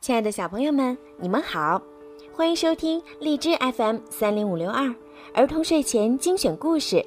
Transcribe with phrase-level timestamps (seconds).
[0.00, 1.82] 亲爱的小朋友们，你们好，
[2.32, 4.90] 欢迎收听荔枝 FM 三零五六二
[5.34, 7.04] 儿童睡前精选故事，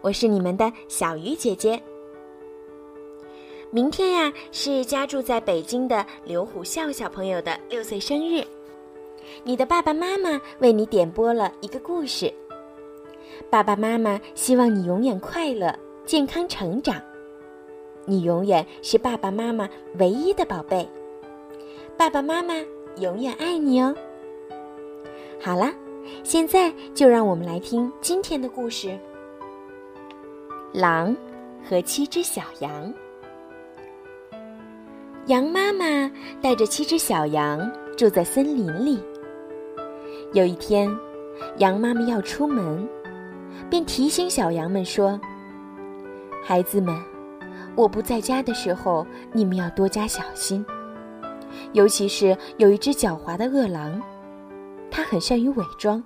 [0.00, 1.82] 我是你们的小鱼姐姐。
[3.72, 8.44] 明天呀，是家住在北京的刘虎笑小朋友的六岁生日，
[9.42, 12.32] 你的爸爸妈妈为你点播了一个故事。
[13.50, 15.76] 爸爸妈妈希望你永远快乐、
[16.06, 17.02] 健康成长，
[18.06, 19.68] 你永远是爸爸妈妈
[19.98, 20.88] 唯一的宝贝。
[21.96, 22.54] 爸爸妈妈
[23.00, 23.94] 永远爱你哦。
[25.40, 25.72] 好了，
[26.24, 28.88] 现在就让我们来听今天的故事：
[30.72, 31.14] 《狼
[31.68, 32.92] 和七只小羊》。
[35.26, 36.10] 羊妈妈
[36.40, 39.00] 带着七只小羊住在森林里。
[40.32, 40.90] 有一天，
[41.58, 42.88] 羊妈妈要出门，
[43.70, 45.20] 便提醒小羊们说
[46.42, 47.00] ：“孩子们，
[47.76, 50.64] 我不在家的时候，你们要多加小心。”
[51.72, 54.00] 尤其是有一只狡猾的恶狼，
[54.90, 56.02] 它很善于伪装，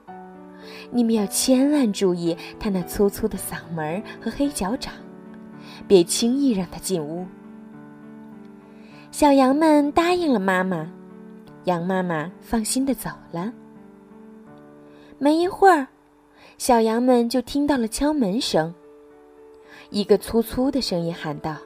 [0.90, 4.92] 你们要千万注意它那粗粗的嗓门和黑脚掌，
[5.88, 7.26] 别轻易让它进屋。
[9.10, 10.90] 小羊们答应了妈妈，
[11.64, 13.52] 羊妈妈放心的走了。
[15.18, 15.86] 没一会儿，
[16.58, 18.74] 小羊们就听到了敲门声。
[19.90, 21.56] 一个粗粗的声音喊道：“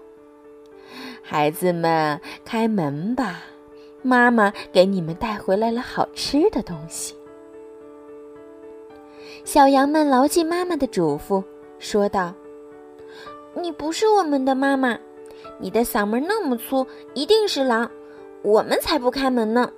[1.25, 3.41] 孩子们，开门吧！”
[4.03, 7.15] 妈妈给你们带回来了好吃的东西。
[9.45, 11.43] 小羊们牢记妈妈的嘱咐，
[11.79, 12.35] 说道
[13.55, 14.99] ：“你不是我们的妈妈，
[15.59, 17.91] 你的嗓门那么粗，一定是狼，
[18.43, 19.73] 我们才不开门呢。”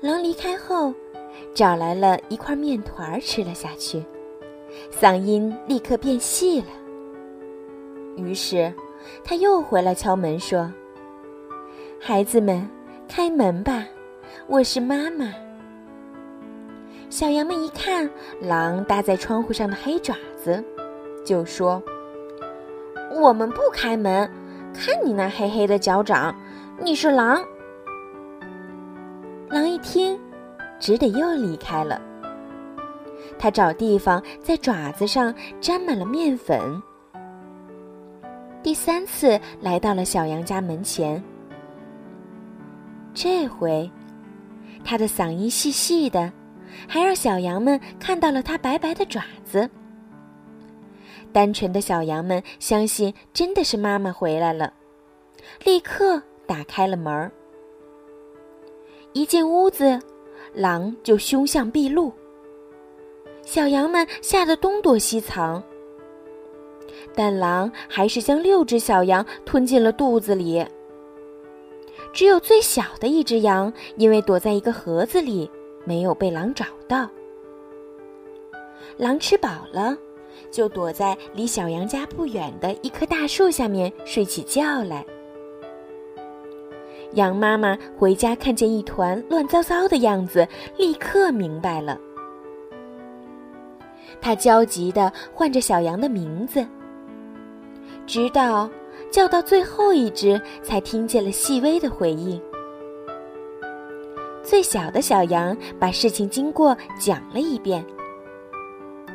[0.00, 0.92] 狼离开后，
[1.54, 4.04] 找来了一块面团吃了下去，
[4.92, 6.66] 嗓音立刻变细了。
[8.16, 8.72] 于是，
[9.24, 10.70] 他又回来敲门说。
[12.08, 12.64] 孩子们，
[13.08, 13.84] 开门吧！
[14.46, 15.34] 我是妈妈。
[17.10, 18.08] 小羊们一看
[18.40, 20.62] 狼搭在窗户上的黑爪子，
[21.24, 21.82] 就说
[23.20, 24.30] ：“我们不开门，
[24.72, 26.32] 看你那黑黑的脚掌，
[26.78, 27.44] 你是狼。”
[29.50, 30.16] 狼一听，
[30.78, 32.00] 只得又离开了。
[33.36, 36.80] 他找地方在爪子上沾满了面粉。
[38.62, 41.20] 第三次来到了小羊家门前。
[43.18, 43.90] 这回，
[44.84, 46.30] 他的嗓音细细的，
[46.86, 49.68] 还让小羊们看到了他白白的爪子。
[51.32, 54.70] 单纯的小羊们相信真的是妈妈回来了，
[55.64, 57.32] 立刻打开了门儿。
[59.14, 59.98] 一进屋子，
[60.52, 62.12] 狼就凶相毕露。
[63.42, 65.62] 小羊们吓得东躲西藏，
[67.14, 70.62] 但狼还是将六只小羊吞进了肚子里。
[72.16, 75.50] 只有最小的一只羊，因为躲在一个盒子里，
[75.84, 77.06] 没有被狼找到。
[78.96, 79.94] 狼吃饱了，
[80.50, 85.04] 就躲在离小羊家不远的一棵大树下面睡起觉来。
[87.12, 92.00] 羊妈妈回家看见一团乱糟糟的样子，立刻明白了。
[94.22, 96.66] 她焦急地唤着小羊的名字，
[98.06, 98.70] 直到。
[99.10, 102.40] 叫到最后一只，才听见了细微的回应。
[104.42, 107.84] 最小的小羊把事情经过讲了一遍。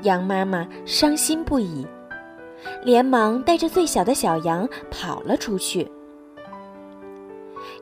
[0.02, 1.86] 羊妈妈伤心不已，
[2.84, 5.90] 连忙带着最小的小羊跑了出去。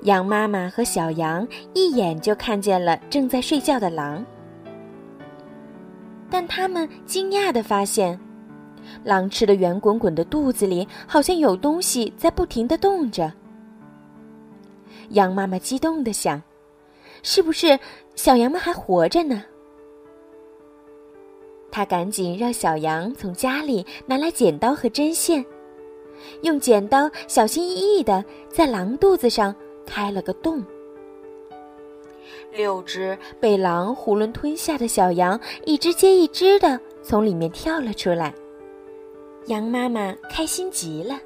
[0.02, 4.26] 羊妈妈和小羊一眼就看见了正在睡觉的狼，
[6.30, 8.20] 但他们惊讶地发现。
[9.04, 13.32] 狼吃的圆滚滚的肚子里，好像有东西在不停的动着。
[15.10, 16.42] 羊妈妈激动的想
[17.24, 17.80] ：“是不是
[18.16, 19.44] 小羊们还活着呢？”
[21.72, 25.44] 她赶紧让小羊从家里拿来剪刀和针线，
[26.42, 29.56] 用剪刀小心翼翼的在狼肚子上
[29.86, 30.64] 开了个洞。
[32.52, 38.34] 六只被狼囫囵吞下的小羊，一只接一只的从里面跳了出来。
[39.46, 41.20] 羊妈妈开心极了，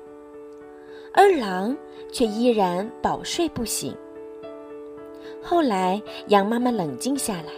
[1.14, 1.76] 而狼
[2.12, 3.94] 却依然饱睡不醒。
[5.42, 7.52] 后来，羊妈妈冷静下来，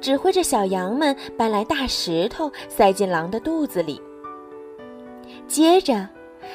[0.00, 4.00] 指挥着小羊们搬来大石头，塞进狼的肚子里。
[5.46, 6.08] 接着，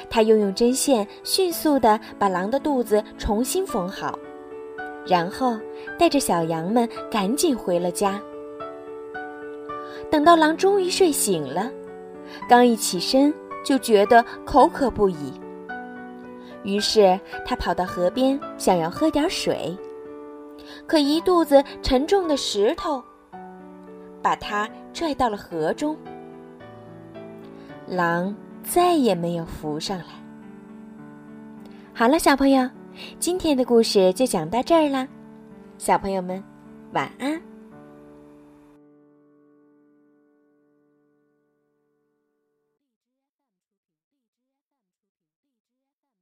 [0.09, 4.19] 他又用针线迅速地把狼的肚子重新缝好，
[5.07, 5.57] 然后
[5.97, 8.21] 带着小羊们赶紧回了家。
[10.09, 11.71] 等到狼终于睡醒了。
[12.47, 13.33] 刚一起身，
[13.63, 15.39] 就觉得口渴不已。
[16.63, 19.75] 于是他跑到河边，想要喝点水，
[20.85, 23.03] 可一肚子沉重的石头
[24.21, 25.97] 把他拽到了河中。
[27.87, 30.05] 狼再也没有浮上来。
[31.93, 32.69] 好了，小朋友，
[33.19, 35.07] 今天的故事就讲到这儿啦，
[35.77, 36.43] 小朋友们，
[36.93, 37.50] 晚安。